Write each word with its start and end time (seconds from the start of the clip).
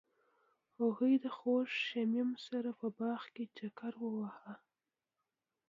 هغوی 0.79 1.13
د 1.23 1.25
خوږ 1.37 1.67
شمیم 1.87 2.29
سره 2.47 2.69
په 2.79 2.87
باغ 2.99 3.21
کې 3.35 3.43
چکر 3.57 3.93
وواهه. 4.03 4.53